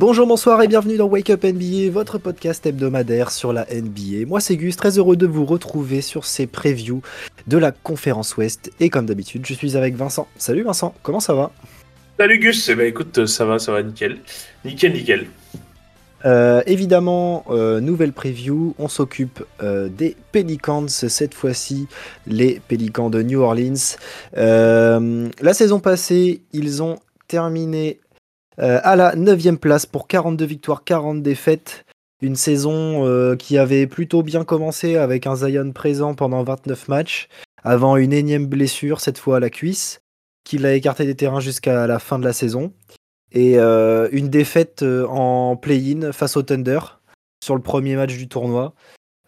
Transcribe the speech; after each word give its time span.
Bonjour, 0.00 0.26
bonsoir 0.26 0.62
et 0.62 0.66
bienvenue 0.66 0.96
dans 0.96 1.08
Wake 1.08 1.28
Up 1.28 1.44
NBA, 1.44 1.90
votre 1.90 2.16
podcast 2.16 2.64
hebdomadaire 2.64 3.30
sur 3.30 3.52
la 3.52 3.66
NBA. 3.66 4.26
Moi 4.26 4.40
c'est 4.40 4.56
Gus, 4.56 4.74
très 4.74 4.96
heureux 4.96 5.14
de 5.14 5.26
vous 5.26 5.44
retrouver 5.44 6.00
sur 6.00 6.24
ces 6.24 6.46
previews 6.46 7.02
de 7.48 7.58
la 7.58 7.70
conférence 7.70 8.34
Ouest. 8.38 8.72
Et 8.80 8.88
comme 8.88 9.04
d'habitude, 9.04 9.44
je 9.44 9.52
suis 9.52 9.76
avec 9.76 9.96
Vincent. 9.96 10.26
Salut 10.38 10.62
Vincent, 10.62 10.94
comment 11.02 11.20
ça 11.20 11.34
va? 11.34 11.52
Salut 12.18 12.38
Gus, 12.38 12.66
eh 12.70 12.76
ben, 12.76 12.86
écoute, 12.86 13.26
ça 13.26 13.44
va, 13.44 13.58
ça 13.58 13.72
va 13.72 13.82
nickel. 13.82 14.16
Nickel, 14.64 14.94
nickel. 14.94 15.26
Euh, 16.24 16.62
évidemment, 16.64 17.44
euh, 17.50 17.80
nouvelle 17.80 18.14
preview, 18.14 18.74
on 18.78 18.88
s'occupe 18.88 19.44
euh, 19.62 19.90
des 19.90 20.16
Pelicans, 20.32 20.88
cette 20.88 21.34
fois-ci 21.34 21.88
les 22.26 22.62
Pelicans 22.68 23.10
de 23.10 23.20
New 23.20 23.42
Orleans. 23.42 23.98
la 24.34 25.52
saison 25.52 25.78
passée, 25.78 26.40
ils 26.54 26.82
ont 26.82 26.98
terminé 27.28 28.00
à 28.60 28.94
la 28.94 29.16
9 29.16 29.56
place 29.56 29.86
pour 29.86 30.06
42 30.06 30.44
victoires, 30.44 30.84
40 30.84 31.22
défaites. 31.22 31.84
Une 32.22 32.36
saison 32.36 33.36
qui 33.36 33.56
avait 33.56 33.86
plutôt 33.86 34.22
bien 34.22 34.44
commencé 34.44 34.96
avec 34.96 35.26
un 35.26 35.36
Zion 35.36 35.72
présent 35.72 36.14
pendant 36.14 36.42
29 36.42 36.88
matchs, 36.88 37.28
avant 37.64 37.96
une 37.96 38.12
énième 38.12 38.46
blessure, 38.46 39.00
cette 39.00 39.18
fois 39.18 39.38
à 39.38 39.40
la 39.40 39.48
cuisse, 39.48 40.00
qui 40.44 40.58
l'a 40.58 40.74
écarté 40.74 41.06
des 41.06 41.14
terrains 41.14 41.40
jusqu'à 41.40 41.86
la 41.86 41.98
fin 41.98 42.18
de 42.18 42.24
la 42.24 42.34
saison 42.34 42.72
et 43.32 43.58
euh, 43.58 44.08
une 44.12 44.28
défaite 44.28 44.82
euh, 44.82 45.06
en 45.06 45.56
play-in 45.56 46.12
face 46.12 46.36
au 46.36 46.42
Thunder 46.42 46.80
sur 47.42 47.54
le 47.54 47.62
premier 47.62 47.96
match 47.96 48.16
du 48.16 48.28
tournoi. 48.28 48.74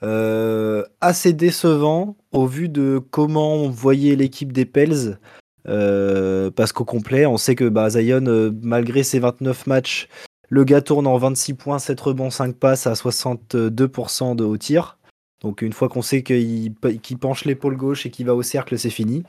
Euh, 0.03 0.85
assez 1.01 1.33
décevant 1.33 2.17
au 2.33 2.47
vu 2.47 2.69
de 2.69 3.01
comment 3.11 3.55
on 3.55 3.69
voyait 3.69 4.17
l'équipe 4.17 4.53
des 4.53 4.65
Pels. 4.65 5.19
Parce 5.65 6.73
qu'au 6.73 6.85
complet, 6.85 7.27
on 7.27 7.37
sait 7.37 7.55
que 7.55 7.69
bah, 7.69 7.91
Zion, 7.91 8.53
malgré 8.63 9.03
ses 9.03 9.19
29 9.19 9.67
matchs, 9.67 10.09
le 10.49 10.65
gars 10.65 10.83
tourne 10.83 11.07
en 11.07 11.17
26 11.17 11.55
points, 11.55 11.79
7 11.79 11.99
rebonds, 12.01 12.31
5 12.31 12.57
passes 12.57 12.87
à 12.87 12.93
62% 12.93 14.37
de 14.37 14.45
haut 14.45 14.57
tir. 14.59 14.99
Donc 15.43 15.61
une 15.63 15.73
fois 15.73 15.89
qu'on 15.89 16.03
sait 16.03 16.23
qu'il 16.23 16.75
penche 17.21 17.45
l'épaule 17.45 17.77
gauche 17.77 18.07
et 18.07 18.11
qu'il 18.11 18.27
va 18.27 18.35
au 18.35 18.43
cercle, 18.43 18.79
c'est 18.79 18.91
fini. 18.91 19.25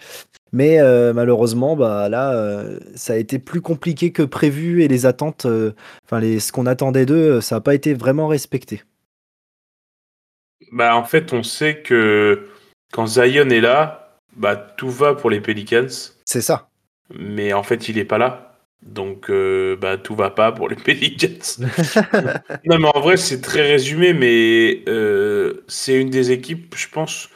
Mais 0.51 0.79
euh, 0.79 1.11
malheureusement, 1.11 1.75
bah 1.75 2.07
là, 2.07 2.33
euh, 2.33 2.79
ça 2.93 3.13
a 3.13 3.15
été 3.15 3.39
plus 3.39 3.61
compliqué 3.61 4.11
que 4.11 4.21
prévu 4.21 4.83
et 4.83 4.87
les 4.87 5.07
attentes, 5.07 5.47
euh, 5.47 5.73
enfin 6.05 6.21
ce 6.21 6.51
qu'on 6.51 6.67
attendait 6.67 7.07
d'eux, 7.07 7.41
ça 7.41 7.55
n'a 7.55 7.61
pas 7.61 7.73
été 7.73 7.95
vraiment 7.95 8.27
respecté. 8.27 8.83
Bah 10.71 10.95
en 10.95 11.03
fait, 11.03 11.33
on 11.33 11.41
sait 11.41 11.81
que 11.81 12.47
quand 12.91 13.07
Zion 13.07 13.49
est 13.49 13.61
là, 13.61 14.19
bah 14.35 14.55
tout 14.55 14.91
va 14.91 15.15
pour 15.15 15.31
les 15.31 15.41
Pelicans. 15.41 16.12
C'est 16.25 16.41
ça. 16.41 16.69
Mais 17.13 17.53
en 17.53 17.63
fait, 17.63 17.89
il 17.89 17.97
est 17.97 18.05
pas 18.05 18.17
là. 18.17 18.57
Donc, 18.81 19.31
bah, 19.79 19.97
tout 19.97 20.15
va 20.15 20.29
pas 20.29 20.51
pour 20.51 20.67
les 20.67 20.75
Pelicans. 20.83 21.59
non, 22.65 22.79
mais 22.79 22.89
en 22.93 22.99
vrai, 22.99 23.17
c'est 23.17 23.41
très 23.41 23.61
résumé, 23.61 24.13
mais 24.13 24.83
c'est 25.67 25.99
une 25.99 26.09
des 26.09 26.31
équipes, 26.31 26.75
je 26.75 26.89
pense, 26.89 27.29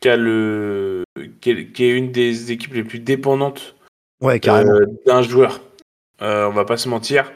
qui 0.00 0.08
a 0.08 0.16
le 0.16 1.04
qui 1.40 1.50
est, 1.50 1.90
une 1.90 2.12
des 2.12 2.52
équipes 2.52 2.74
les 2.74 2.84
plus 2.84 2.98
dépendantes 2.98 3.74
ouais, 4.20 4.40
euh, 4.48 4.86
d'un 5.06 5.22
joueur. 5.22 5.60
Euh, 6.22 6.46
on 6.46 6.52
va 6.52 6.64
pas 6.64 6.76
se 6.76 6.88
mentir. 6.88 7.32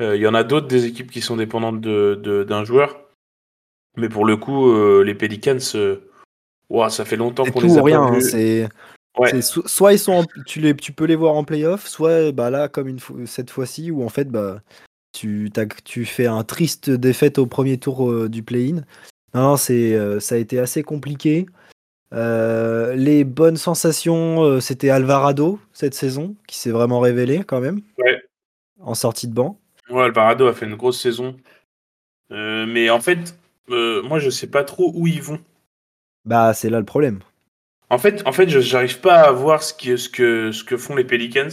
Euh, 0.00 0.16
il 0.16 0.22
y 0.22 0.26
en 0.26 0.34
a 0.34 0.44
d'autres 0.44 0.68
des 0.68 0.86
équipes 0.86 1.10
qui 1.10 1.20
sont 1.20 1.36
dépendantes 1.36 1.80
d'un 1.80 2.16
de, 2.16 2.64
joueur. 2.64 3.00
Mais 3.96 4.08
pour 4.08 4.24
le 4.24 4.36
coup, 4.36 4.72
les 5.02 5.14
Pelicans, 5.14 5.58
ça 5.58 7.04
fait 7.04 7.16
longtemps 7.16 7.44
qu'on 7.44 7.60
les 7.60 7.78
a 7.78 7.82
rien, 7.82 8.06
pas 8.06 8.68
soit 9.42 9.92
ils 9.92 9.98
sont 9.98 10.26
tu, 10.46 10.60
les, 10.60 10.74
tu 10.74 10.92
peux 10.92 11.04
les 11.04 11.16
voir 11.16 11.34
en 11.34 11.44
playoff, 11.44 11.86
soit 11.86 12.32
bah 12.32 12.50
là 12.50 12.68
comme 12.68 12.88
une 12.88 12.98
cette 13.26 13.50
fois-ci 13.50 13.90
où 13.90 14.04
en 14.04 14.08
fait 14.08 14.28
bah 14.28 14.60
tu, 15.12 15.50
tu 15.84 16.04
fais 16.04 16.26
un 16.26 16.44
triste 16.44 16.90
défaite 16.90 17.38
au 17.38 17.46
premier 17.46 17.78
tour 17.78 18.28
du 18.28 18.42
play-in. 18.42 18.82
Non, 19.34 19.56
c'est 19.56 20.20
ça 20.20 20.34
a 20.34 20.38
été 20.38 20.58
assez 20.58 20.82
compliqué. 20.82 21.46
Euh, 22.12 22.96
les 22.96 23.24
bonnes 23.24 23.56
sensations, 23.56 24.42
euh, 24.42 24.60
c'était 24.60 24.90
Alvarado 24.90 25.60
cette 25.72 25.94
saison, 25.94 26.34
qui 26.46 26.56
s'est 26.56 26.70
vraiment 26.70 27.00
révélé 27.00 27.44
quand 27.44 27.60
même. 27.60 27.80
Ouais. 27.98 28.20
En 28.80 28.94
sortie 28.94 29.28
de 29.28 29.34
banc. 29.34 29.60
Ouais, 29.88 30.04
Alvarado 30.04 30.46
a 30.46 30.52
fait 30.52 30.66
une 30.66 30.76
grosse 30.76 31.00
saison. 31.00 31.36
Euh, 32.32 32.66
mais 32.66 32.90
en 32.90 33.00
fait, 33.00 33.36
moi, 33.68 34.18
je 34.18 34.30
sais 34.30 34.48
pas 34.48 34.64
trop 34.64 34.92
où 34.94 35.06
ils 35.06 35.22
vont. 35.22 35.38
Bah, 36.24 36.52
c'est 36.54 36.70
là 36.70 36.78
le 36.78 36.84
problème. 36.84 37.20
En 37.90 37.98
fait, 37.98 38.22
en 38.24 38.32
fait, 38.32 38.48
j'arrive 38.48 39.00
pas 39.00 39.22
à 39.22 39.32
voir 39.32 39.62
ce, 39.62 39.74
ce, 39.96 40.08
que, 40.08 40.52
ce 40.52 40.64
que 40.64 40.76
font 40.76 40.94
les 40.94 41.04
Pelicans. 41.04 41.50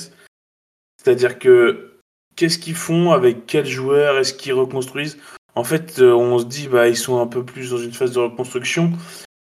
C'est-à-dire 0.97 1.39
que 1.39 1.99
qu'est-ce 2.35 2.59
qu'ils 2.59 2.75
font 2.75 3.11
avec 3.11 3.45
quels 3.47 3.65
joueurs 3.65 4.17
Est-ce 4.17 4.33
qu'ils 4.33 4.53
reconstruisent? 4.53 5.17
En 5.55 5.63
fait, 5.63 5.99
on 5.99 6.37
se 6.37 6.45
dit 6.45 6.67
bah 6.67 6.87
ils 6.87 6.95
sont 6.95 7.19
un 7.19 7.25
peu 7.25 7.43
plus 7.43 7.71
dans 7.71 7.77
une 7.77 7.91
phase 7.91 8.11
de 8.13 8.19
reconstruction. 8.19 8.93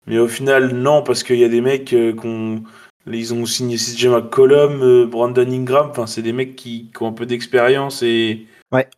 Mais 0.06 0.18
au 0.18 0.28
final, 0.28 0.72
non, 0.72 1.02
parce 1.02 1.22
qu'il 1.22 1.38
y 1.38 1.44
a 1.44 1.48
des 1.48 1.60
mecs 1.60 1.92
euh, 1.92 2.14
qu'on. 2.14 2.62
Ils 3.08 3.34
ont 3.34 3.46
signé 3.46 3.76
CJ 3.76 4.06
McCollum, 4.06 4.82
euh, 4.82 5.06
Brandon 5.06 5.48
Ingram, 5.48 5.88
enfin, 5.90 6.06
c'est 6.06 6.22
des 6.22 6.32
mecs 6.32 6.56
qui, 6.56 6.90
ont 7.00 7.08
un 7.08 7.12
peu 7.12 7.26
d'expérience 7.26 8.02
et. 8.02 8.46
Ouais. 8.72 8.88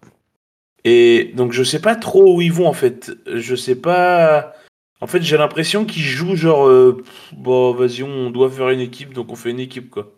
Et 0.84 1.32
donc, 1.34 1.52
je 1.52 1.62
sais 1.62 1.80
pas 1.80 1.96
trop 1.96 2.36
où 2.36 2.40
ils 2.40 2.52
vont 2.52 2.66
en 2.66 2.72
fait. 2.72 3.12
Je 3.26 3.54
sais 3.54 3.74
pas. 3.74 4.54
En 5.00 5.06
fait, 5.06 5.22
j'ai 5.22 5.36
l'impression 5.36 5.84
qu'ils 5.84 6.02
jouent 6.02 6.36
genre. 6.36 6.66
Euh, 6.66 7.02
bon, 7.32 7.72
vas-y, 7.72 8.02
on 8.02 8.30
doit 8.30 8.50
faire 8.50 8.70
une 8.70 8.80
équipe, 8.80 9.14
donc 9.14 9.30
on 9.30 9.36
fait 9.36 9.50
une 9.50 9.60
équipe, 9.60 9.90
quoi. 9.90 10.12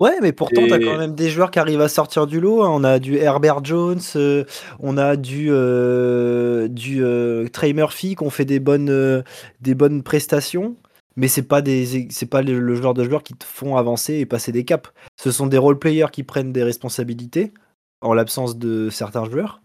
Ouais, 0.00 0.18
mais 0.22 0.32
pourtant, 0.32 0.66
tu 0.66 0.72
as 0.72 0.78
quand 0.78 0.96
même 0.96 1.14
des 1.14 1.28
joueurs 1.28 1.50
qui 1.50 1.58
arrivent 1.58 1.82
à 1.82 1.88
sortir 1.88 2.26
du 2.26 2.40
lot. 2.40 2.62
Hein. 2.62 2.70
On 2.72 2.84
a 2.84 2.98
du 2.98 3.16
Herbert 3.16 3.62
Jones, 3.62 4.00
euh, 4.16 4.44
on 4.78 4.96
a 4.96 5.16
du, 5.16 5.48
euh, 5.50 6.68
du 6.68 7.04
euh, 7.04 7.48
Trey 7.48 7.74
Murphy 7.74 8.16
qui 8.16 8.24
ont 8.24 8.30
fait 8.30 8.46
des 8.46 8.60
bonnes, 8.60 9.22
des 9.60 9.74
bonnes 9.74 10.02
prestations. 10.02 10.74
Mais 11.16 11.28
c'est 11.28 11.42
pas 11.42 11.60
des 11.60 12.08
c'est 12.10 12.26
pas 12.26 12.40
le, 12.40 12.74
genre 12.76 12.94
de 12.94 13.04
joueurs 13.04 13.22
qui 13.22 13.34
te 13.34 13.44
font 13.44 13.76
avancer 13.76 14.14
et 14.14 14.24
passer 14.24 14.52
des 14.52 14.64
caps. 14.64 14.90
Ce 15.20 15.30
sont 15.30 15.46
des 15.46 15.58
role 15.58 15.78
players 15.78 16.10
qui 16.10 16.22
prennent 16.22 16.52
des 16.52 16.62
responsabilités 16.62 17.52
en 18.00 18.14
l'absence 18.14 18.56
de 18.56 18.88
certains 18.88 19.26
joueurs. 19.26 19.60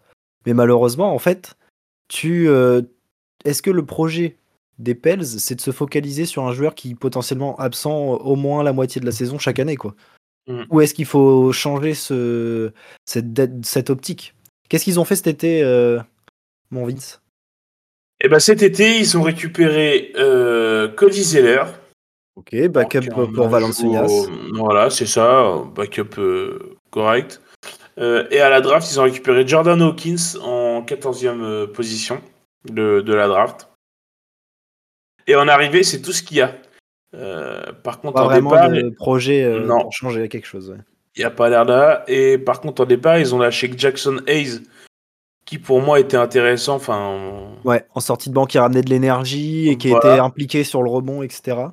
Mais 0.46 0.54
malheureusement, 0.54 1.14
en 1.14 1.20
fait, 1.20 1.56
tu 2.10 2.50
est-ce 3.46 3.62
que 3.62 3.72
le 3.72 3.86
projet 3.86 4.36
des 4.80 4.96
Pels, 4.96 5.26
c'est 5.26 5.56
de 5.56 5.62
se 5.62 5.72
focaliser 5.72 6.26
sur 6.26 6.46
un 6.46 6.54
joueur 6.54 6.76
qui 6.76 6.92
est 6.92 6.96
potentiellement 6.96 7.56
absent 7.58 7.96
au 7.96 8.36
moins 8.36 8.64
la 8.64 8.74
moitié 8.74 9.00
de 9.00 9.06
la 9.06 9.12
saison 9.12 9.38
chaque 9.40 9.60
année, 9.60 9.78
quoi. 9.78 9.96
Mm. 10.48 10.64
Ou 10.70 10.82
est-ce 10.82 10.94
qu'il 10.94 11.06
faut 11.06 11.52
changer 11.52 11.94
ce, 11.94 12.72
cette, 13.06 13.66
cette 13.66 13.90
optique? 13.90 14.36
Qu'est-ce 14.70 14.84
qu'ils 14.84 15.00
ont 15.00 15.06
fait 15.06 15.16
cet 15.16 15.28
été, 15.28 15.64
euh, 15.64 16.00
mon 16.72 16.86
Vince? 16.86 17.22
Eh 18.22 18.30
ben, 18.30 18.40
Cet 18.40 18.64
été, 18.64 19.00
ils 19.00 19.18
ont 19.18 19.22
récupéré 19.22 20.12
euh, 20.16 20.88
Cody 20.90 21.24
Zeller. 21.24 21.64
Ok, 22.36 22.56
backup 22.68 23.10
pour 23.34 23.48
Valenciunas. 23.48 24.28
Voilà, 24.54 24.90
c'est 24.90 25.06
ça, 25.06 25.64
backup 25.74 26.18
euh, 26.20 26.78
correct. 26.92 27.42
et 27.98 28.40
à 28.40 28.50
la 28.50 28.60
draft, 28.60 28.92
ils 28.92 29.00
ont 29.00 29.04
récupéré 29.04 29.48
Jordan 29.48 29.82
Hawkins 29.82 30.38
en 30.44 30.82
14e 30.82 31.68
position 31.68 32.22
de, 32.70 33.00
de 33.00 33.14
la 33.14 33.28
draft. 33.30 33.70
Et 35.28 35.36
en 35.36 35.48
arrivée, 35.48 35.84
c'est 35.84 36.02
tout 36.02 36.12
ce 36.12 36.24
qu'il 36.24 36.38
y 36.38 36.42
a. 36.42 36.56
Euh, 37.14 37.72
par 37.84 38.00
contre, 38.00 38.22
en 38.22 38.34
départ, 38.34 38.70
de 38.70 38.90
projet 38.90 39.44
euh, 39.44 39.68
pour 39.68 39.94
changer 39.94 40.28
quelque 40.28 40.48
chose. 40.48 40.76
Il 41.16 41.20
n'y 41.20 41.26
a 41.26 41.32
pas 41.32 41.50
l'air 41.50 41.66
là. 41.66 42.04
Et 42.08 42.38
par 42.38 42.60
contre, 42.62 42.84
en 42.84 42.86
départ, 42.86 43.18
ils 43.18 43.34
ont 43.34 43.40
lâché 43.40 43.72
Jackson 43.76 44.20
Hayes, 44.28 44.62
qui 45.46 45.58
pour 45.58 45.82
moi 45.82 46.00
était 46.00 46.18
intéressant. 46.18 46.76
Enfin, 46.76 47.56
ouais, 47.64 47.86
en 47.94 48.00
sortie 48.02 48.30
de 48.30 48.34
banque, 48.34 48.50
qui 48.50 48.60
ramenait 48.60 48.82
de 48.82 48.90
l'énergie 48.90 49.70
et 49.70 49.78
qui 49.78 49.90
était 49.90 50.20
impliqué 50.20 50.64
sur 50.64 50.84
le 50.84 50.90
rebond, 50.90 51.24
etc. 51.24 51.68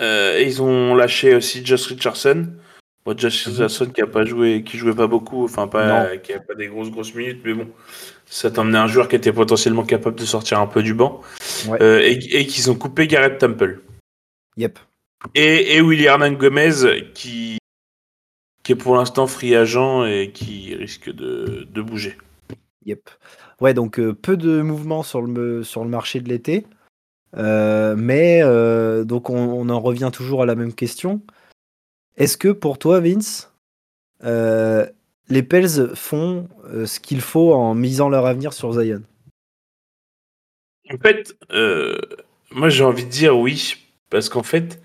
Euh, 0.00 0.38
et 0.38 0.44
ils 0.44 0.60
ont 0.62 0.94
lâché 0.94 1.34
aussi 1.34 1.64
Josh 1.64 1.86
Richardson. 1.86 2.48
Bon, 3.04 3.18
Josh 3.18 3.46
mhm. 3.46 3.52
Richardson 3.52 3.86
qui 3.86 4.00
a 4.00 4.06
pas 4.06 4.24
joué, 4.24 4.62
qui 4.62 4.76
jouait 4.78 4.94
pas 4.94 5.06
beaucoup, 5.06 5.44
enfin 5.44 5.66
pas, 5.66 6.16
qui 6.18 6.32
a 6.32 6.40
pas 6.40 6.54
des 6.54 6.68
grosses 6.68 6.90
grosses 6.90 7.14
minutes, 7.14 7.40
mais 7.44 7.54
bon, 7.54 7.68
ça 8.26 8.50
t'emmenait 8.50 8.78
un 8.78 8.86
joueur 8.86 9.08
qui 9.08 9.16
était 9.16 9.32
potentiellement 9.32 9.84
capable 9.84 10.16
de 10.16 10.24
sortir 10.24 10.60
un 10.60 10.66
peu 10.66 10.82
du 10.82 10.94
banc. 10.94 11.20
et, 11.80 12.38
et 12.38 12.46
qu'ils 12.46 12.70
ont 12.70 12.76
coupé 12.76 13.06
Garrett 13.06 13.38
Temple. 13.38 13.80
Yep. 14.56 14.78
Et, 15.34 15.76
et 15.76 15.80
William 15.80 16.36
Gomez 16.36 17.10
qui, 17.14 17.58
qui 18.62 18.72
est 18.72 18.76
pour 18.76 18.96
l'instant 18.96 19.26
free 19.26 19.54
agent 19.56 20.04
et 20.04 20.30
qui 20.32 20.74
risque 20.74 21.10
de, 21.10 21.66
de 21.70 21.82
bouger. 21.82 22.16
Yep. 22.84 23.08
Ouais, 23.60 23.74
donc 23.74 23.98
euh, 24.00 24.12
peu 24.12 24.36
de 24.36 24.60
mouvements 24.60 25.02
sur 25.02 25.22
le, 25.22 25.62
sur 25.62 25.84
le 25.84 25.90
marché 25.90 26.20
de 26.20 26.28
l'été. 26.28 26.66
Euh, 27.36 27.94
mais 27.96 28.40
euh, 28.42 29.04
donc 29.04 29.30
on, 29.30 29.68
en 29.68 29.80
revient 29.80 30.10
toujours 30.12 30.42
à 30.42 30.46
la 30.46 30.54
même 30.54 30.74
question. 30.74 31.22
Est-ce 32.16 32.36
que 32.36 32.48
pour 32.48 32.78
toi, 32.78 33.00
Vince, 33.00 33.52
les 34.22 35.42
Pels 35.42 35.94
font 35.96 36.48
ce 36.86 37.00
qu'il 37.00 37.20
faut 37.20 37.52
en 37.54 37.74
misant 37.74 38.08
leur 38.08 38.26
avenir 38.26 38.52
sur 38.52 38.72
Zion? 38.72 39.02
En 40.92 40.98
fait, 40.98 41.36
moi 42.50 42.68
j'ai 42.68 42.84
envie 42.84 43.04
de 43.04 43.10
dire 43.10 43.38
oui, 43.38 43.76
parce 44.10 44.28
qu'en 44.28 44.42
fait, 44.42 44.80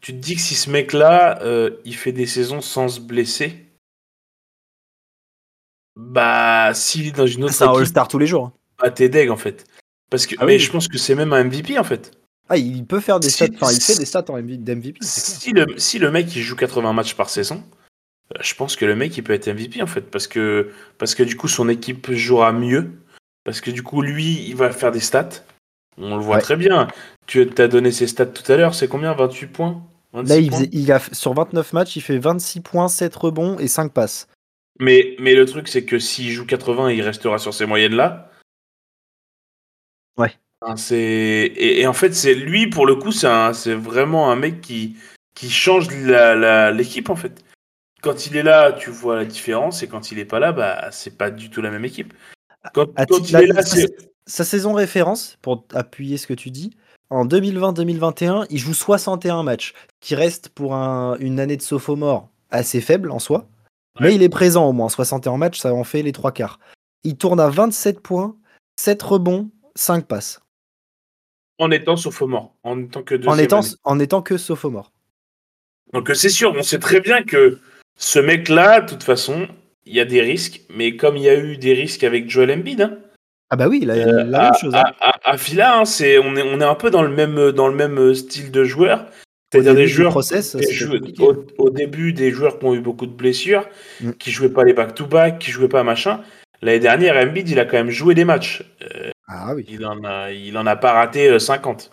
tu 0.00 0.12
te 0.12 0.18
dis 0.18 0.34
que 0.36 0.40
si 0.40 0.54
ce 0.54 0.70
mec-là, 0.70 1.42
euh, 1.42 1.70
il 1.84 1.94
fait 1.94 2.12
des 2.12 2.26
saisons 2.26 2.60
sans 2.60 2.88
se 2.88 3.00
blesser, 3.00 3.66
Bah, 5.94 6.72
s'il 6.74 7.08
est 7.08 7.12
dans 7.16 7.26
une 7.26 7.44
autre 7.44 7.52
C'est 7.52 7.64
un 7.64 7.72
All-Star 7.74 8.08
tous 8.08 8.18
les 8.18 8.26
jours. 8.26 8.46
hein. 8.46 8.52
bah, 8.78 8.90
t'es 8.90 9.10
deg 9.10 9.28
en 9.30 9.36
fait. 9.36 9.64
Parce 10.10 10.26
que, 10.26 10.34
Ah 10.38 10.46
mais 10.46 10.54
oui. 10.54 10.58
je 10.58 10.70
pense 10.72 10.88
que 10.88 10.96
c'est 10.96 11.14
même 11.14 11.32
un 11.34 11.44
MVP 11.44 11.78
en 11.78 11.84
fait. 11.84 12.18
Ah, 12.52 12.58
il 12.58 12.84
peut 12.84 13.00
faire 13.00 13.18
des 13.18 13.30
Si- 13.30 13.36
stats, 13.46 13.46
enfin, 13.60 13.72
il 13.72 13.80
fait 13.80 13.96
des 13.98 14.04
stats 14.04 14.24
en 14.28 14.36
MV 14.36 14.58
d'MVP. 14.58 14.98
c'est 15.00 15.50
clair. 15.50 15.66
Si 15.66 15.72
le, 15.72 15.78
si 15.78 15.98
le 15.98 16.10
mec 16.10 16.36
il 16.36 16.42
joue 16.42 16.54
80 16.56 16.92
matchs 16.92 17.14
par 17.14 17.30
saison, 17.30 17.62
euh, 18.34 18.38
je 18.42 18.54
pense 18.54 18.76
que 18.76 18.84
le 18.84 18.94
mec 18.94 19.16
il 19.16 19.22
peut 19.22 19.32
être 19.32 19.48
MVP 19.48 19.82
en 19.82 19.86
fait. 19.86 20.02
Parce 20.02 20.26
que, 20.26 20.70
parce 20.98 21.14
que 21.14 21.22
du 21.22 21.36
coup 21.36 21.48
son 21.48 21.68
équipe 21.70 22.12
jouera 22.12 22.52
mieux. 22.52 22.90
Parce 23.44 23.60
que 23.62 23.70
du 23.70 23.82
coup 23.82 24.02
lui 24.02 24.46
il 24.48 24.54
va 24.54 24.70
faire 24.70 24.92
des 24.92 25.00
stats. 25.00 25.30
On 25.96 26.16
le 26.16 26.22
voit 26.22 26.36
Ouais. 26.36 26.42
très 26.42 26.56
bien. 26.56 26.88
Tu 27.26 27.48
as 27.58 27.68
donné 27.68 27.90
ses 27.90 28.06
stats 28.06 28.26
tout 28.26 28.50
à 28.52 28.56
l'heure, 28.56 28.74
c'est 28.74 28.88
combien? 28.88 29.14
28 29.14 29.46
points? 29.46 29.82
26 30.12 30.28
Là, 30.28 30.38
il 30.38 30.48
points? 30.50 30.58
faisait- 30.58 30.70
il 30.72 30.92
a, 30.92 30.98
sur 31.14 31.32
29 31.32 31.72
matchs, 31.72 31.96
il 31.96 32.02
fait 32.02 32.18
26 32.18 32.60
points, 32.60 32.88
7 32.88 33.14
rebonds 33.16 33.58
et 33.58 33.66
5 33.68 33.92
passes. 33.92 34.28
mais, 34.78 35.16
mais 35.20 35.34
le 35.34 35.46
truc 35.46 35.68
c'est 35.68 35.84
que 35.84 35.98
s'il 35.98 36.30
joue 36.30 36.44
80, 36.44 36.90
il 36.90 37.00
restera 37.02 37.38
sur 37.38 37.54
ces 37.54 37.64
moyennes 37.66 37.94
là. 37.94 38.30
Ouais. 40.18 40.34
C'est 40.76 40.96
et, 40.98 41.80
et 41.80 41.86
en 41.86 41.92
fait 41.92 42.14
c'est 42.14 42.34
lui 42.34 42.68
pour 42.68 42.86
le 42.86 42.94
coup 42.94 43.12
c'est 43.12 43.26
un- 43.26 43.52
c'est 43.52 43.74
vraiment 43.74 44.30
un 44.30 44.36
mec 44.36 44.60
qui 44.60 44.96
qui 45.34 45.50
change 45.50 45.88
la- 46.06 46.34
la- 46.34 46.70
l'équipe 46.72 47.10
en 47.10 47.16
fait. 47.16 47.42
Quand 48.02 48.26
il 48.26 48.36
est 48.36 48.42
là, 48.42 48.72
tu 48.72 48.90
vois 48.90 49.16
la 49.16 49.24
différence 49.24 49.82
et 49.82 49.88
quand 49.88 50.10
il 50.12 50.18
est 50.18 50.24
pas 50.24 50.40
là, 50.40 50.52
bah 50.52 50.88
c'est 50.90 51.16
pas 51.16 51.30
du 51.30 51.50
tout 51.50 51.62
la 51.62 51.70
même 51.70 51.84
équipe. 51.84 52.12
Quand, 52.74 52.86
il 53.30 53.36
est 53.36 53.46
la- 53.46 53.54
là, 53.54 53.62
sa, 53.62 53.76
c'est 53.76 53.96
sa 54.26 54.44
saison 54.44 54.72
référence, 54.72 55.38
pour 55.40 55.64
appuyer 55.72 56.16
ce 56.16 56.26
que 56.26 56.34
tu 56.34 56.50
dis, 56.50 56.76
en 57.10 57.24
2020-2021, 57.24 58.46
il 58.50 58.58
joue 58.58 58.74
61 58.74 59.42
matchs, 59.42 59.72
qui 60.00 60.14
reste 60.14 60.48
pour 60.48 60.74
un- 60.74 61.16
une 61.18 61.40
année 61.40 61.56
de 61.56 61.62
sophomore 61.62 62.28
assez 62.50 62.80
faible 62.80 63.10
en 63.10 63.18
soi. 63.18 63.48
Mais 64.00 64.14
il 64.14 64.22
est 64.22 64.28
présent 64.28 64.66
au 64.68 64.72
moins. 64.72 64.88
61 64.88 65.36
matchs, 65.38 65.60
ça 65.60 65.72
en 65.72 65.84
fait 65.84 66.02
les 66.02 66.12
trois 66.12 66.32
quarts. 66.32 66.58
Il 67.04 67.16
tourne 67.16 67.40
à 67.40 67.48
27 67.48 68.00
points, 68.00 68.36
7 68.76 69.02
rebonds, 69.02 69.48
5 69.76 70.06
passes. 70.06 70.40
En 71.62 71.70
étant 71.70 71.96
sophomore, 71.96 72.54
en 72.62 72.78
étant 72.82 73.02
que 73.02 73.14
En 73.26 73.38
étant, 73.38 73.60
année. 73.60 73.68
en 73.84 73.98
étant 73.98 74.22
que 74.22 74.36
sophomore. 74.36 74.92
Donc 75.92 76.10
euh, 76.10 76.14
c'est 76.14 76.28
sûr, 76.28 76.54
on 76.56 76.62
sait 76.62 76.78
très 76.78 77.00
bien 77.00 77.22
que 77.22 77.58
ce 77.96 78.18
mec-là, 78.18 78.80
de 78.80 78.88
toute 78.88 79.02
façon, 79.02 79.46
il 79.86 79.94
y 79.94 80.00
a 80.00 80.04
des 80.04 80.20
risques, 80.20 80.62
mais 80.74 80.96
comme 80.96 81.16
il 81.16 81.22
y 81.24 81.28
a 81.28 81.38
eu 81.38 81.56
des 81.56 81.74
risques 81.74 82.04
avec 82.04 82.28
Joel 82.30 82.50
Embiid, 82.50 82.80
hein, 82.82 82.98
Ah 83.50 83.56
bah 83.56 83.68
oui, 83.68 83.80
la, 83.84 83.94
euh, 83.94 84.24
la 84.24 84.38
à, 84.40 84.44
même 84.50 84.60
chose. 84.60 84.74
hein. 84.74 84.82
à, 85.00 85.10
à- 85.10 85.30
à 85.32 85.38
Fila, 85.38 85.78
hein, 85.78 85.84
c'est 85.84 86.18
on 86.18 86.34
est 86.36 86.42
on 86.42 86.60
est 86.60 86.64
un 86.64 86.74
peu 86.74 86.90
dans 86.90 87.02
le 87.02 87.10
même 87.10 87.52
dans 87.52 87.68
le 87.68 87.74
même 87.74 88.14
style 88.14 88.50
de 88.50 88.64
joueurs, 88.64 89.02
Au 89.02 89.08
c'est-à-dire 89.52 89.74
des 89.74 89.86
joueurs 89.86 90.10
process, 90.12 90.56
des 90.56 90.66
au 91.58 91.70
début 91.70 92.12
des 92.14 92.30
joueurs 92.30 92.58
qui 92.58 92.64
ont 92.64 92.74
eu 92.74 92.80
beaucoup 92.80 93.06
de 93.06 93.12
blessures, 93.14 93.68
Mm. 94.00 94.12
qui 94.12 94.30
jouaient 94.32 94.48
pas 94.52 94.64
les 94.64 94.72
back-to-back, 94.72 95.38
qui 95.38 95.50
jouaient 95.50 95.68
pas 95.68 95.84
machin. 95.84 96.22
L'année 96.62 96.78
dernière, 96.80 97.16
Embiid, 97.16 97.48
il 97.50 97.58
a 97.60 97.64
quand 97.66 97.76
même 97.76 97.90
joué 97.90 98.14
des 98.14 98.24
matchs. 98.24 98.62
Euh, 98.82 99.10
Ah 99.28 99.54
oui. 99.54 99.64
il 99.68 99.84
en 99.86 100.02
a 100.04 100.30
il 100.32 100.56
en 100.58 100.66
a 100.66 100.76
pas 100.76 100.92
raté 100.92 101.28
euh, 101.28 101.38
50. 101.38 101.90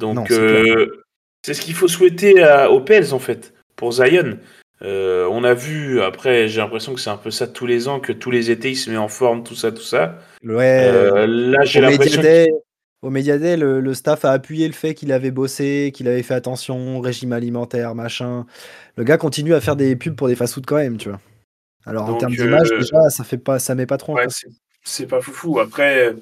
Non, 0.00 0.14
Donc 0.14 0.28
c'est 0.28 0.38
euh, 0.40 1.04
c'est 1.44 1.54
ce 1.54 1.60
qu'il 1.60 1.74
faut 1.74 1.88
souhaiter 1.88 2.42
à- 2.42 2.70
aux 2.70 2.80
Pels 2.80 3.12
en 3.14 3.18
fait 3.18 3.52
pour 3.76 3.92
Zion. 3.92 4.38
Euh, 4.82 5.26
on 5.30 5.42
a 5.42 5.54
vu 5.54 6.00
après, 6.00 6.46
j'ai 6.48 6.60
l'impression 6.60 6.94
que 6.94 7.00
c'est 7.00 7.10
un 7.10 7.16
peu 7.16 7.32
ça 7.32 7.48
tous 7.48 7.66
les 7.66 7.88
ans, 7.88 7.98
que 7.98 8.12
tous 8.12 8.30
les 8.30 8.50
étés 8.52 8.70
il 8.70 8.76
se 8.76 8.90
met 8.90 8.96
en 8.96 9.08
forme, 9.08 9.42
tout 9.42 9.56
ça, 9.56 9.72
tout 9.72 9.82
ça. 9.82 10.18
Ouais. 10.44 10.88
Euh, 10.92 11.26
là, 11.26 11.64
j'ai 11.64 11.80
au 11.80 11.82
l'impression. 11.82 12.22
Au 13.00 13.10
Media 13.10 13.38
Day, 13.38 13.56
le, 13.56 13.80
le 13.80 13.94
staff 13.94 14.24
a 14.24 14.32
appuyé 14.32 14.66
le 14.66 14.74
fait 14.74 14.92
qu'il 14.94 15.12
avait 15.12 15.30
bossé, 15.30 15.92
qu'il 15.94 16.08
avait 16.08 16.24
fait 16.24 16.34
attention, 16.34 16.98
régime 17.00 17.32
alimentaire, 17.32 17.94
machin. 17.94 18.44
Le 18.96 19.04
gars 19.04 19.18
continue 19.18 19.54
à 19.54 19.60
faire 19.60 19.76
des 19.76 19.94
pubs 19.94 20.16
pour 20.16 20.26
des 20.26 20.34
fast-food 20.34 20.66
quand 20.66 20.76
même, 20.78 20.96
tu 20.96 21.08
vois. 21.08 21.20
Alors 21.86 22.08
en 22.08 22.16
termes 22.16 22.34
d'image, 22.34 22.72
euh, 22.72 22.78
déjà, 22.80 23.08
ça 23.10 23.22
fait 23.22 23.38
pas, 23.38 23.60
ça 23.60 23.76
met 23.76 23.86
pas 23.86 23.98
trop 23.98 24.14
en 24.14 24.16
Ouais, 24.16 24.26
c'est- 24.84 25.06
pas 25.06 25.20
foufou. 25.20 25.60
Après, 25.60 26.08
euh, 26.08 26.12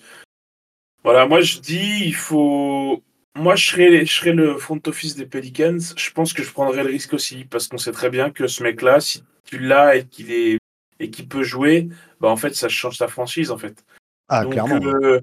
voilà, 1.05 1.27
moi 1.27 1.41
je 1.41 1.59
dis, 1.59 2.03
il 2.05 2.15
faut. 2.15 3.03
Moi, 3.37 3.55
je 3.55 3.69
serais, 3.69 4.07
je 4.07 4.13
serais 4.15 4.33
le 4.33 4.57
front 4.57 4.81
office 4.87 5.15
des 5.15 5.27
Pelicans. 5.27 5.79
Je 5.97 6.11
pense 6.11 6.33
que 6.33 6.43
je 6.43 6.51
prendrais 6.51 6.83
le 6.83 6.89
risque 6.89 7.13
aussi, 7.13 7.45
parce 7.45 7.69
qu'on 7.69 7.77
sait 7.77 7.93
très 7.93 8.09
bien 8.09 8.31
que 8.31 8.47
ce 8.47 8.63
mec-là, 8.63 9.01
si 9.01 9.23
tu 9.45 9.59
l'as 9.59 9.97
et 9.97 10.07
qu'il 10.07 10.33
est 10.33 10.59
et 10.99 11.11
qu'il 11.11 11.29
peut 11.29 11.43
jouer, 11.43 11.89
bah 12.21 12.29
en 12.29 12.37
fait, 12.37 12.55
ça 12.55 12.71
change 12.71 12.97
ta 12.99 13.09
franchise 13.09 13.51
en 13.51 13.59
fait. 13.59 13.85
Ah, 14.29 14.43
donc, 14.45 14.55
clairement. 14.55 14.81
euh, 14.83 15.21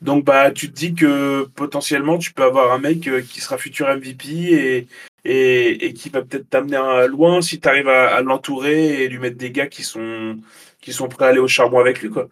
donc 0.00 0.24
bah 0.24 0.50
tu 0.52 0.70
te 0.70 0.74
dis 0.76 0.94
que 0.94 1.44
potentiellement 1.54 2.18
tu 2.18 2.32
peux 2.32 2.44
avoir 2.44 2.72
un 2.72 2.78
mec 2.78 3.08
euh, 3.08 3.22
qui 3.22 3.40
sera 3.40 3.58
futur 3.58 3.88
MVP 3.88 4.28
et 4.28 4.86
et, 5.24 5.86
et 5.86 5.92
qui 5.92 6.08
va 6.08 6.22
peut-être 6.22 6.48
t'amener 6.48 6.78
loin 7.08 7.42
si 7.42 7.58
tu 7.58 7.68
arrives 7.68 7.88
à, 7.88 8.14
à 8.14 8.22
l'entourer 8.22 9.02
et 9.02 9.08
lui 9.08 9.18
mettre 9.18 9.36
des 9.36 9.50
gars 9.50 9.66
qui 9.66 9.82
sont 9.82 10.38
qui 10.80 10.92
sont 10.92 11.08
prêts 11.08 11.24
à 11.24 11.28
aller 11.30 11.40
au 11.40 11.48
charbon 11.48 11.80
avec 11.80 12.00
lui 12.00 12.10
quoi. 12.10 12.28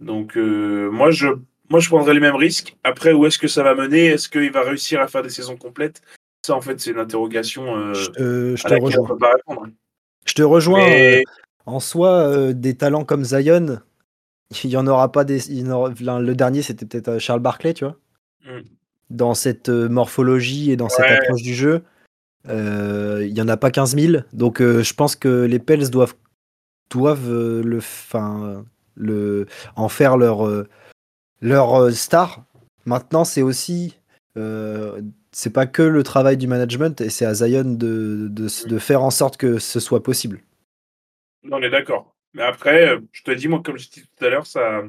Donc 0.00 0.36
euh, 0.36 0.90
moi 0.90 1.10
je 1.12 1.28
moi 1.70 1.80
je 1.80 1.88
prendrais 1.88 2.14
les 2.14 2.20
mêmes 2.20 2.36
risques. 2.36 2.76
Après 2.84 3.12
où 3.12 3.26
est-ce 3.26 3.38
que 3.38 3.48
ça 3.48 3.62
va 3.62 3.74
mener? 3.74 4.06
Est-ce 4.06 4.28
qu'il 4.28 4.50
va 4.52 4.62
réussir 4.62 5.00
à 5.00 5.08
faire 5.08 5.22
des 5.22 5.30
saisons 5.30 5.56
complètes? 5.56 6.02
Ça 6.46 6.54
en 6.54 6.60
fait 6.60 6.78
c'est 6.80 6.90
une 6.90 6.98
interrogation 6.98 7.76
euh, 7.76 7.94
je 7.94 8.10
à 8.10 8.68
te 8.68 8.74
laquelle 8.74 8.80
on 8.82 8.84
rejoins. 8.86 9.08
peut 9.08 9.18
pas 9.18 9.32
répondre. 9.32 9.68
Je 10.26 10.34
te 10.34 10.42
rejoins. 10.42 10.84
Mais- 10.86 11.18
euh, 11.18 11.22
en 11.66 11.80
soi, 11.80 12.10
euh, 12.10 12.52
des 12.52 12.74
talents 12.76 13.04
comme 13.04 13.24
Zion, 13.24 13.80
il 14.64 14.70
y 14.70 14.76
en 14.76 14.86
aura 14.86 15.10
pas 15.10 15.24
des. 15.24 15.50
il 15.50 15.70
aura- 15.70 15.90
le 16.20 16.34
dernier, 16.34 16.60
c'était 16.62 16.84
peut-être 16.84 17.18
Charles 17.18 17.40
Barkley, 17.40 17.72
tu 17.72 17.84
vois. 17.84 17.96
Mm. 18.44 18.60
Dans 19.10 19.32
cette 19.34 19.68
morphologie 19.70 20.70
et 20.70 20.76
dans 20.76 20.88
cette 20.90 21.06
approche 21.06 21.42
du 21.42 21.54
jeu, 21.54 21.82
il 22.48 23.32
y 23.32 23.40
en 23.40 23.48
a 23.48 23.56
pas 23.56 23.70
15 23.70 23.96
000. 23.96 24.22
Donc, 24.34 24.60
je 24.60 24.94
pense 24.94 25.16
que 25.16 25.44
les 25.44 25.58
Pels 25.58 25.88
doivent 25.90 26.14
doivent 26.90 27.30
le, 27.62 27.80
fin, 27.80 28.64
le, 28.94 29.46
en 29.76 29.88
faire 29.88 30.16
leur 30.18 30.42
leur 31.44 31.74
euh, 31.74 31.90
star. 31.92 32.44
Maintenant, 32.86 33.24
c'est 33.24 33.42
aussi 33.42 33.96
euh, 34.36 35.00
c'est 35.30 35.52
pas 35.52 35.66
que 35.66 35.82
le 35.82 36.02
travail 36.02 36.36
du 36.36 36.46
management 36.46 37.00
et 37.00 37.10
c'est 37.10 37.24
à 37.24 37.34
Zion 37.34 37.64
de, 37.64 38.28
de, 38.30 38.68
de 38.68 38.78
faire 38.78 39.02
en 39.02 39.10
sorte 39.10 39.36
que 39.36 39.58
ce 39.58 39.80
soit 39.80 40.02
possible. 40.02 40.40
On 41.50 41.62
est 41.62 41.70
d'accord. 41.70 42.14
Mais 42.32 42.42
après, 42.42 42.88
euh, 42.88 43.00
je 43.12 43.22
te 43.22 43.30
dis, 43.30 43.48
moi, 43.48 43.62
comme 43.62 43.76
je 43.76 43.88
disais 43.88 44.06
tout 44.16 44.24
à 44.24 44.28
l'heure, 44.28 44.46
ça, 44.46 44.82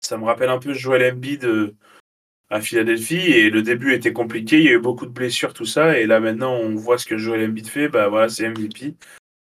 ça 0.00 0.16
me 0.16 0.24
rappelle 0.24 0.48
un 0.48 0.58
peu 0.58 0.72
Joel 0.72 1.12
Embiid 1.12 1.44
euh, 1.44 1.74
à 2.48 2.60
Philadelphie. 2.60 3.32
Et 3.32 3.50
le 3.50 3.62
début 3.62 3.92
était 3.92 4.12
compliqué, 4.12 4.58
il 4.58 4.64
y 4.64 4.68
a 4.68 4.72
eu 4.72 4.80
beaucoup 4.80 5.06
de 5.06 5.10
blessures, 5.10 5.52
tout 5.52 5.66
ça. 5.66 5.98
Et 5.98 6.06
là, 6.06 6.20
maintenant, 6.20 6.54
on 6.54 6.74
voit 6.76 6.98
ce 6.98 7.06
que 7.06 7.18
Joel 7.18 7.48
Embiid 7.50 7.66
fait. 7.66 7.88
Bah 7.88 8.08
voilà, 8.08 8.28
c'est 8.28 8.48
MVP. 8.48 8.94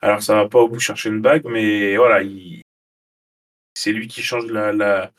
Alors, 0.00 0.22
ça 0.22 0.34
va 0.34 0.48
pas 0.48 0.60
au 0.60 0.68
bout 0.68 0.78
chercher 0.78 1.08
une 1.08 1.20
bague, 1.20 1.44
mais 1.46 1.96
voilà, 1.96 2.22
il... 2.22 2.62
c'est 3.74 3.92
lui 3.92 4.08
qui 4.08 4.22
change 4.22 4.46
la, 4.46 4.72
la, 4.72 5.12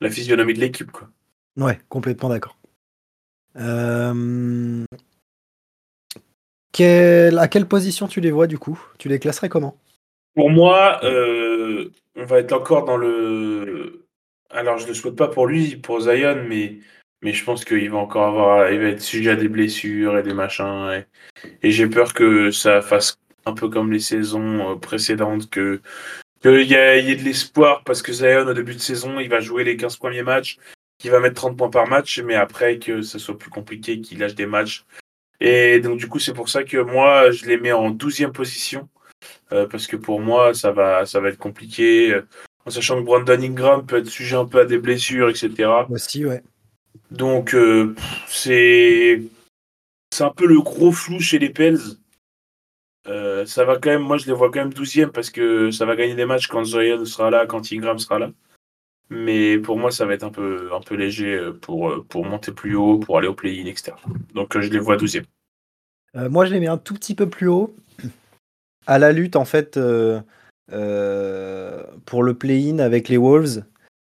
la 0.00 0.10
physionomie 0.10 0.54
de 0.54 0.60
l'équipe. 0.60 0.90
quoi. 0.90 1.08
Ouais, 1.56 1.78
complètement 1.88 2.28
d'accord. 2.28 2.56
Euh, 3.56 4.84
quel- 6.72 7.38
À 7.38 7.48
quelle 7.48 7.66
position 7.66 8.08
tu 8.08 8.20
les 8.20 8.30
vois 8.30 8.46
du 8.46 8.58
coup? 8.58 8.80
Tu 8.98 9.08
les 9.08 9.18
classerais 9.18 9.48
comment? 9.48 9.78
Pour 10.34 10.50
moi, 10.50 10.98
euh, 11.04 11.90
on 12.16 12.24
va 12.24 12.40
être 12.40 12.52
encore 12.52 12.84
dans 12.84 12.96
le. 12.96 14.06
Alors, 14.50 14.78
je 14.78 14.84
ne 14.84 14.88
le 14.88 14.94
souhaite 14.94 15.16
pas 15.16 15.28
pour 15.28 15.46
lui, 15.46 15.76
pour 15.76 16.00
Zion, 16.00 16.44
mais, 16.48 16.78
mais 17.22 17.32
je 17.32 17.44
pense 17.44 17.64
qu'il 17.64 17.88
va 17.90 17.98
encore 17.98 18.26
avoir. 18.26 18.70
Il 18.70 18.80
va 18.80 18.86
être 18.88 19.00
sujet 19.00 19.30
à 19.30 19.36
des 19.36 19.48
blessures 19.48 20.18
et 20.18 20.22
des 20.24 20.34
machins. 20.34 20.90
Et, 21.42 21.48
et 21.62 21.70
j'ai 21.70 21.88
peur 21.88 22.12
que 22.14 22.50
ça 22.50 22.82
fasse 22.82 23.16
un 23.46 23.52
peu 23.52 23.68
comme 23.68 23.92
les 23.92 24.00
saisons 24.00 24.72
euh, 24.72 24.76
précédentes, 24.76 25.48
que 25.50 25.80
qu'il 26.44 26.70
y, 26.70 26.74
ait 26.74 27.16
de 27.16 27.22
l'espoir, 27.22 27.82
parce 27.84 28.02
que 28.02 28.12
Zion, 28.12 28.46
au 28.46 28.54
début 28.54 28.74
de 28.74 28.80
saison, 28.80 29.18
il 29.18 29.28
va 29.28 29.40
jouer 29.40 29.64
les 29.64 29.76
15 29.76 29.96
premiers 29.96 30.22
matchs, 30.22 30.58
qu'il 30.98 31.10
va 31.10 31.20
mettre 31.20 31.36
30 31.36 31.56
points 31.56 31.70
par 31.70 31.88
match, 31.88 32.20
mais 32.20 32.34
après 32.34 32.78
que 32.78 33.02
ça 33.02 33.18
soit 33.18 33.38
plus 33.38 33.50
compliqué, 33.50 34.00
qu'il 34.00 34.18
lâche 34.18 34.34
des 34.34 34.46
matchs. 34.46 34.84
Et 35.40 35.80
donc, 35.80 35.98
du 35.98 36.08
coup, 36.08 36.18
c'est 36.18 36.34
pour 36.34 36.48
ça 36.48 36.64
que 36.64 36.76
moi, 36.76 37.30
je 37.30 37.46
les 37.46 37.56
mets 37.56 37.72
en 37.72 37.90
12e 37.90 38.32
position. 38.32 38.88
Euh, 39.52 39.66
parce 39.66 39.86
que 39.86 39.96
pour 39.96 40.20
moi, 40.20 40.54
ça 40.54 40.70
va, 40.70 41.06
ça 41.06 41.20
va 41.20 41.28
être 41.28 41.38
compliqué. 41.38 42.12
euh, 42.12 42.26
En 42.66 42.70
sachant 42.70 42.98
que 42.98 43.04
Brandon 43.04 43.40
Ingram 43.40 43.86
peut 43.86 43.98
être 43.98 44.08
sujet 44.08 44.36
un 44.36 44.44
peu 44.44 44.60
à 44.60 44.64
des 44.64 44.78
blessures, 44.78 45.28
etc. 45.30 45.70
Aussi, 45.90 46.24
ouais. 46.24 46.42
Donc, 47.10 47.54
euh, 47.54 47.94
c'est 48.28 49.22
c'est 50.12 50.24
un 50.24 50.30
peu 50.30 50.46
le 50.46 50.60
gros 50.60 50.92
flou 50.92 51.20
chez 51.20 51.38
les 51.38 51.50
Pels. 51.50 51.80
Euh, 53.06 53.44
ça 53.44 53.64
va 53.64 53.76
quand 53.76 53.90
même, 53.90 54.02
moi 54.02 54.16
je 54.16 54.26
les 54.26 54.32
vois 54.32 54.50
quand 54.50 54.60
même 54.60 54.72
12e 54.72 55.08
parce 55.08 55.30
que 55.30 55.70
ça 55.70 55.84
va 55.84 55.96
gagner 55.96 56.14
des 56.14 56.24
matchs 56.24 56.48
quand 56.48 56.64
Zion 56.64 57.04
sera 57.04 57.30
là, 57.30 57.46
quand 57.46 57.72
Ingram 57.72 57.98
sera 57.98 58.18
là. 58.18 58.30
Mais 59.10 59.58
pour 59.58 59.78
moi, 59.78 59.90
ça 59.90 60.06
va 60.06 60.14
être 60.14 60.24
un 60.24 60.30
peu, 60.30 60.70
un 60.72 60.80
peu 60.80 60.94
léger 60.94 61.34
euh, 61.34 61.52
pour, 61.52 61.90
euh, 61.90 62.04
pour 62.08 62.24
monter 62.24 62.52
plus 62.52 62.74
haut, 62.74 62.98
pour 62.98 63.18
aller 63.18 63.28
au 63.28 63.34
play-in, 63.34 63.66
etc. 63.66 63.92
Donc, 64.34 64.58
je 64.58 64.70
les 64.70 64.78
vois 64.78 64.96
12e. 64.96 65.24
Euh, 66.16 66.30
moi, 66.30 66.46
je 66.46 66.52
les 66.52 66.60
mets 66.60 66.68
un 66.68 66.78
tout 66.78 66.94
petit 66.94 67.14
peu 67.14 67.28
plus 67.28 67.48
haut. 67.48 67.76
À 68.86 68.98
la 68.98 69.12
lutte, 69.12 69.36
en 69.36 69.44
fait, 69.44 69.78
pour 69.78 72.22
le 72.22 72.34
play-in 72.34 72.78
avec 72.78 73.08
les 73.08 73.18
Wolves, 73.18 73.64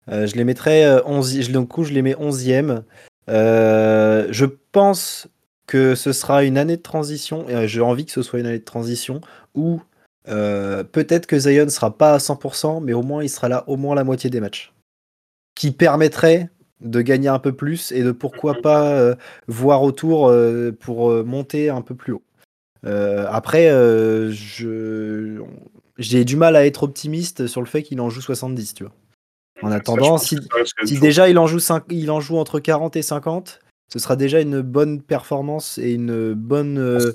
je 0.09 0.35
les 0.35 0.45
mettrais 0.45 0.85
euh, 0.85 1.03
11 1.05 1.41
je, 1.41 1.59
coup, 1.61 1.85
je 1.85 1.93
les 1.93 2.03
mets 2.03 2.15
11e. 2.15 2.83
Euh, 3.29 4.27
je 4.31 4.47
pense 4.73 5.29
que 5.71 5.95
ce 5.95 6.13
sera 6.13 6.43
une 6.43 6.59
année 6.59 6.77
de 6.77 6.83
transition, 6.83 7.49
et 7.49 7.55
euh, 7.55 7.67
j'ai 7.69 7.81
envie 7.81 8.05
que 8.05 8.11
ce 8.11 8.23
soit 8.23 8.41
une 8.41 8.47
année 8.47 8.59
de 8.59 8.65
transition, 8.65 9.21
où 9.55 9.81
euh, 10.29 10.83
peut-être 10.83 11.27
que 11.27 11.39
Zion 11.39 11.69
sera 11.69 11.97
pas 11.97 12.15
à 12.15 12.19
100%, 12.19 12.81
mais 12.81 12.93
au 12.93 13.03
moins 13.03 13.23
il 13.23 13.29
sera 13.31 13.49
là 13.49 13.63
au 13.69 13.77
moins 13.77 13.95
la 13.95 14.03
moitié 14.05 14.31
des 14.31 14.41
matchs. 14.41 14.73
Qui 15.55 15.71
permettrait 15.71 16.51
de 16.81 17.01
gagner 17.03 17.29
un 17.29 17.39
peu 17.39 17.53
plus 17.53 17.93
et 17.93 18.03
de 18.03 18.11
pourquoi 18.11 18.55
Mhm. 18.55 18.61
pas 18.63 18.93
euh, 18.95 19.15
voir 19.47 19.83
autour 19.83 20.29
euh, 20.29 20.73
pour 20.73 21.11
monter 21.25 21.71
un 21.71 21.83
peu 21.83 21.95
plus 21.95 22.13
haut. 22.15 22.23
Après, 22.85 23.69
je 24.33 25.41
j'ai 25.99 26.25
du 26.25 26.37
mal 26.37 26.57
à 26.57 26.65
être 26.67 26.83
optimiste 26.83 27.47
sur 27.47 27.61
le 27.61 27.67
fait 27.67 27.83
qu'il 27.83 28.01
en 28.01 28.09
joue 28.11 28.23
70, 28.23 28.75
tu 28.75 28.85
vois. 28.85 28.93
En 29.63 29.71
attendant, 29.71 30.17
si, 30.17 30.37
déjà 30.99 31.29
il 31.29 31.39
en, 31.39 31.47
joue 31.47 31.59
cinq- 31.59 31.85
il 31.91 32.11
en 32.11 32.21
joue 32.21 32.39
entre 32.39 32.59
40 32.59 32.97
et 32.97 33.03
50, 33.03 33.61
ce 33.93 33.99
sera 33.99 34.17
déjà 34.17 34.41
une 34.41 34.61
bonne 34.63 35.03
performance 35.03 35.79
et 35.79 35.93
une 35.93 36.35
bonne 36.35 36.79
euh, 36.79 37.13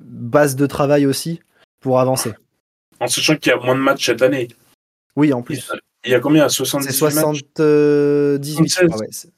base 0.00 0.56
de 0.56 0.66
travail 0.66 1.06
aussi 1.06 1.40
pour 1.80 2.00
avancer. 2.00 2.32
En 3.00 3.06
sachant 3.08 3.36
qu'il 3.36 3.50
y 3.50 3.54
a 3.54 3.58
moins 3.58 3.74
de 3.74 3.80
matchs 3.80 4.06
cette 4.06 4.22
année. 4.22 4.48
Oui, 5.16 5.32
en 5.32 5.42
plus. 5.42 5.70
il 6.04 6.10
y 6.10 6.14
a 6.14 6.20
combien? 6.20 6.48
C'est 6.48 6.56
78 6.64 7.02
matchs? 7.14 7.40
78. 7.56 8.44
je 8.44 8.54
76. 8.68 8.88
crois, 8.88 8.98
ouais. 9.00 9.06
C'est- 9.10 9.30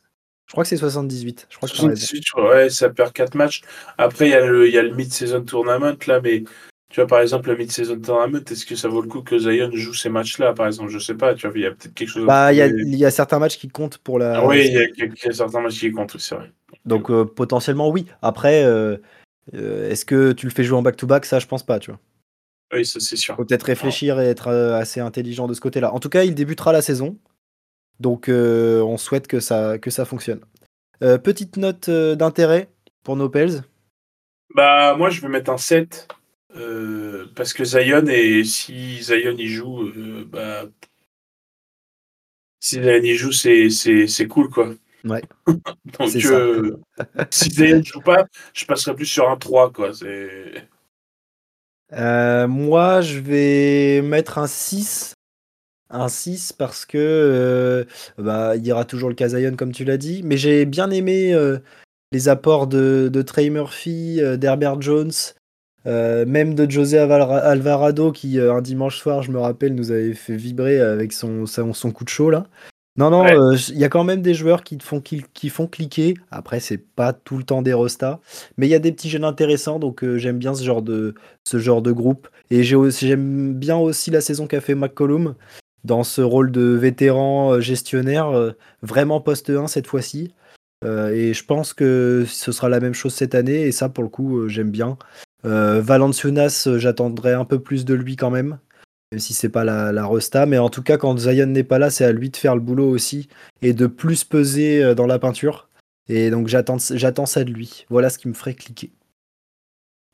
Je 0.47 0.53
crois 0.53 0.65
que 0.65 0.69
c'est 0.69 0.77
78. 0.77 1.47
Je 1.49 1.57
crois 1.57 1.69
que 1.69 1.75
t'as 1.77 1.83
raison. 1.83 1.95
78, 1.95 2.23
je 2.27 2.33
crois, 2.33 2.51
ouais, 2.51 2.71
ça 2.71 2.91
perd 2.91 3.13
4 3.13 3.35
matchs. 3.37 3.63
Après, 3.99 4.27
il 4.27 4.31
y 4.31 4.35
a 4.35 4.45
le, 4.45 4.67
il 4.67 4.75
y 4.75 4.79
a 4.79 4.83
le 4.83 4.95
mid-season 4.95 5.43
tournament, 5.45 5.97
là, 6.09 6.21
mais 6.21 6.43
tu 6.91 6.97
vois, 7.01 7.07
par 7.07 7.21
exemple, 7.21 7.51
le 7.51 7.57
mid-season 7.57 8.01
tournament, 8.01 8.41
est-ce 8.51 8.67
que 8.67 8.75
ça 8.75 8.89
vaut 8.89 9.01
le 9.01 9.07
coup 9.09 9.23
que 9.23 9.39
Zion 9.39 9.71
joue 9.73 9.95
ces 9.95 10.09
matchs-là, 10.09 10.53
par 10.55 10.67
exemple 10.67 10.91
Je 10.91 10.99
sais 10.99 11.15
pas, 11.15 11.35
tu 11.35 11.47
vois, 11.47 11.57
il 11.57 11.63
y 11.63 11.67
a 11.67 11.71
peut-être 11.71 11.95
quelque 11.95 12.09
chose 12.09 12.27
Bah, 12.27 12.53
il 12.53 12.57
y, 12.57 12.63
a- 12.63 12.69
trouver. 12.69 12.83
il 12.85 12.97
y 12.97 13.05
a 13.05 13.11
certains 13.13 13.39
matchs 13.39 13.59
qui 13.59 13.69
comptent 13.69 13.99
pour 13.99 14.19
la. 14.19 14.39
Ah 14.41 14.47
oui, 14.47 14.67
il 14.67 14.73
y 14.73 15.27
y 15.27 15.29
a 15.29 15.33
certains 15.33 15.61
matchs 15.61 15.79
qui 15.79 15.93
comptent, 15.93 16.17
c'est 16.19 16.35
vrai. 16.35 16.51
Donc 16.85 17.11
euh, 17.11 17.25
potentiellement 17.25 17.89
oui. 17.89 18.07
Après, 18.23 18.65
euh, 18.65 18.97
euh, 19.55 19.91
est-ce 19.91 20.05
que 20.05 20.33
tu 20.33 20.47
le 20.47 20.53
fais 20.53 20.65
jouer 20.65 20.79
en 20.79 20.83
back-to-back? 20.83 21.25
Ça, 21.25 21.39
je 21.39 21.47
pense 21.47 21.63
pas, 21.63 21.79
tu 21.79 21.91
vois. 21.91 22.01
Oui, 22.73 22.87
ça, 22.87 23.01
c'est 23.01 23.17
sûr. 23.17 23.37
Faut 23.37 23.45
peut-être 23.45 23.65
réfléchir 23.65 24.21
et 24.21 24.27
être 24.27 24.49
assez 24.49 25.01
intelligent 25.01 25.49
de 25.49 25.55
ce 25.55 25.61
côté-là. 25.61 25.93
En 25.93 25.99
tout 25.99 26.09
cas, 26.09 26.25
il 26.25 26.35
débutera 26.35 26.73
la 26.73 26.83
saison. 26.83 27.17
Donc 27.99 28.29
on 28.29 28.97
souhaite 28.97 29.27
que 29.27 29.41
ça, 29.41 29.79
que 29.79 29.91
ça 29.91 30.05
fonctionne. 30.05 30.41
Petite 31.01 31.57
note 31.57 31.91
d'intérêt 31.91 32.69
pour 33.03 33.17
nos 33.17 33.29
Pels. 33.29 33.63
Bah, 34.55 34.97
moi, 34.97 35.11
je 35.11 35.21
vais 35.21 35.29
mettre 35.29 35.51
un 35.51 35.59
7. 35.59 36.09
euh, 36.57 37.27
parce 37.37 37.53
que 37.53 37.65
Zion, 37.65 38.07
et 38.09 38.45
si 38.45 39.03
Zion 39.03 39.37
y 39.39 39.47
joue, 39.47 39.91
bah. 40.27 40.65
Si 42.61 42.77
Zion 42.83 43.03
y 43.03 43.15
joue, 43.15 43.33
c'est 43.33 44.27
cool, 44.29 44.51
quoi. 44.51 44.75
Ouais. 45.05 45.23
Donc, 45.47 46.17
euh, 46.17 46.77
si 47.31 47.51
Zion 47.51 47.83
joue 47.83 48.01
pas, 48.01 48.27
je 48.53 48.65
passerai 48.65 48.95
plus 48.95 49.07
sur 49.07 49.29
un 49.29 49.37
3, 49.37 49.73
quoi. 49.73 49.91
Euh, 51.93 52.49
moi, 52.49 53.01
je 53.01 53.19
vais 53.19 54.03
mettre 54.03 54.39
un 54.39 54.47
6. 54.47 55.15
Un 55.93 56.09
6 56.09 56.53
parce 56.53 56.87
que 56.87 56.99
euh, 56.99 57.85
bah, 58.17 58.55
il 58.55 58.65
y 58.65 58.71
aura 58.71 58.85
toujours 58.85 59.09
le 59.09 59.17
Kazayon 59.17 59.57
comme 59.57 59.73
tu 59.73 59.85
l'as 59.85 59.97
dit. 59.97 60.23
Mais 60.23 60.37
j'ai 60.37 60.65
bien 60.65 60.91
aimé 60.91 61.35
les 62.13 62.29
apports 62.29 62.69
de, 62.69 63.11
de 63.13 63.23
Trey 63.23 63.51
Murphy, 63.51 64.21
d'Herbert 64.39 64.81
Jones, 64.81 65.11
euh, 65.87 66.27
même 66.27 66.55
de 66.55 66.71
José 66.71 66.99
Alvarado 66.99 68.13
qui 68.13 68.39
euh, 68.39 68.55
un 68.55 68.61
dimanche 68.61 68.99
soir, 68.99 69.23
je 69.23 69.31
me 69.31 69.39
rappelle, 69.39 69.75
nous 69.75 69.91
avait 69.91 70.13
fait 70.13 70.37
vibrer 70.37 70.79
avec 70.79 71.13
son, 71.13 71.47
son, 71.47 71.73
son 71.73 71.91
coup 71.91 72.05
de 72.05 72.11
chaud 72.11 72.31
là. 72.31 72.47
Non, 72.97 73.09
non, 73.11 73.23
Ouais. 73.23 73.37
euh, 73.37 73.57
il 73.69 73.79
y 73.79 73.85
a 73.85 73.89
quand 73.89 74.05
même 74.05 74.21
des 74.21 74.35
joueurs 74.35 74.63
qui, 74.63 74.77
te 74.77 74.83
font, 74.83 75.01
qui, 75.01 75.25
qui 75.33 75.49
font 75.49 75.67
cliquer. 75.67 76.15
Après, 76.31 76.61
c'est 76.61 76.79
pas 76.79 77.13
tout 77.13 77.39
le 77.39 77.45
temps 77.45 77.63
des 77.63 77.73
restas. 77.73 78.21
Mais 78.57 78.67
il 78.67 78.71
y 78.71 78.75
a 78.75 78.79
des 78.81 78.93
petits 78.93 79.09
jeunes 79.09 79.25
intéressants, 79.25 79.79
donc 79.79 80.03
euh, 80.03 80.19
j'aime 80.19 80.39
bien 80.39 80.55
ce 80.55 80.65
genre 80.65 80.83
de, 80.83 81.15
ce 81.45 81.59
genre 81.59 81.83
de 81.83 81.93
groupe. 81.93 82.29
Et 82.51 82.63
j'aime 82.65 83.55
bien 83.55 83.77
aussi 83.77 84.11
la 84.11 84.21
saison 84.21 84.47
qu'a 84.47 84.61
fait 84.61 84.75
McCollum 84.75 85.35
dans 85.85 86.03
ce 86.05 86.21
rôle 86.21 86.51
de 86.51 86.63
vétéran 86.63 87.55
euh, 87.55 87.61
gestionnaire, 87.61 88.29
euh, 88.29 88.53
vraiment 88.83 89.21
poste 89.21 89.51
1 89.51 89.67
cette 89.69 89.87
fois-ci. 89.87 90.35
Et 90.85 91.35
je 91.35 91.45
pense 91.45 91.75
que 91.75 92.25
ce 92.27 92.53
sera 92.53 92.71
la 92.71 92.81
même 92.81 92.95
chose 92.95 93.13
cette 93.13 93.35
année, 93.35 93.67
et 93.67 93.73
ça, 93.73 93.91
pour 93.91 94.03
le 94.03 94.09
coup, 94.09 94.49
j'aime 94.49 94.71
bien. 94.71 94.97
Valanciunas, 95.45 96.65
euh, 96.67 96.79
j'attendrai 96.79 97.33
un 97.33 97.45
peu 97.45 97.59
plus 97.59 97.85
de 97.85 97.95
lui 97.95 98.17
quand 98.17 98.31
même, 98.31 98.59
même 99.11 99.19
si 99.19 99.35
c'est 99.35 99.49
pas 99.49 99.65
la, 99.65 99.93
la 99.93 100.07
resta. 100.07 100.47
Mais 100.47 100.59
en 100.59 100.71
tout 100.71 100.83
cas, 100.83 100.97
quand 100.97 101.19
Zion 101.19 101.47
n'est 101.47 101.65
pas 101.65 101.79
là, 101.79 101.91
c'est 101.91 102.05
à 102.05 102.13
lui 102.13 102.31
de 102.31 102.37
faire 102.37 102.55
le 102.55 102.61
boulot 102.61 102.89
aussi 102.89 103.29
et 103.63 103.73
de 103.73 103.87
plus 103.87 104.25
peser 104.25 104.83
euh, 104.83 104.95
dans 104.95 105.07
la 105.07 105.19
peinture. 105.19 105.69
Et 106.09 106.31
donc 106.31 106.49
j'attends 106.49 106.79
j'attends 106.93 107.27
ça 107.27 107.45
de 107.45 107.51
lui. 107.53 107.87
Voilà 107.89 108.11
ce 108.11 108.19
qui 108.19 108.29
me 108.29 108.35
ferait 108.35 108.55
cliquer. 108.55 108.93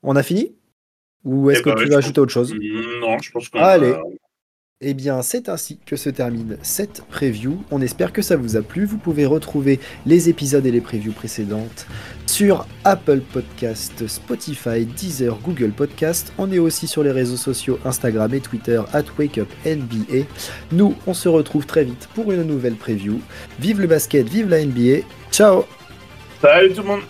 On 0.03 0.17
a 0.17 0.23
fini? 0.23 0.55
Ou 1.25 1.51
est-ce 1.51 1.61
Eh 1.61 1.63
que 1.65 1.71
ben, 1.71 1.77
tu 1.77 1.89
veux 1.89 1.97
ajouter 1.97 2.21
autre 2.21 2.33
chose? 2.33 2.55
Non, 2.55 3.19
je 3.19 3.31
pense 3.31 3.49
qu'on 3.49 3.59
Allez. 3.59 3.93
a- 3.93 4.03
Eh 4.83 4.93
bien, 4.93 5.23
c'est 5.23 5.49
ainsi 5.49 5.79
que 5.87 5.97
se 5.97 6.11
termine 6.11 6.59
cette 6.61 7.03
preview. 7.09 7.65
On 7.71 7.81
espère 7.81 8.13
que 8.13 8.21
ça 8.21 8.37
vous 8.37 8.59
a 8.59 8.63
plu. 8.63 8.85
Vous 8.85 8.99
pouvez 8.99 9.25
retrouver 9.25 9.81
les 10.05 10.29
épisodes 10.29 10.67
et 10.67 10.71
les 10.71 10.83
previews 10.83 11.15
précédentes 11.15 11.87
sur 12.27 12.67
Apple 12.85 13.21
Podcast, 13.33 14.07
Spotify, 14.07 14.85
Deezer, 14.85 15.39
Google 15.43 15.71
Podcast. 15.71 16.31
On 16.37 16.53
est 16.53 16.59
aussi 16.59 16.89
sur 16.89 17.03
les 17.03 17.11
réseaux 17.11 17.39
sociaux 17.39 17.79
Instagram 17.87 18.35
et 18.35 18.41
Twitter 18.41 18.83
at 18.93 19.05
WakeUpNBA. 19.19 20.27
Nous, 20.73 20.95
on 21.07 21.15
se 21.15 21.31
retrouve 21.31 21.65
très 21.65 21.85
vite 21.85 22.11
pour 22.15 22.31
une 22.31 22.43
nouvelle 22.43 22.77
preview. 22.77 23.19
Vive 23.59 23.81
le 23.81 23.87
basket, 23.87 24.29
vive 24.29 24.51
la 24.51 24.63
NBA. 24.63 25.07
Ciao 25.33 25.65
Salut 26.43 26.75
tout 26.75 26.83
le 26.83 26.89
monde 26.89 27.03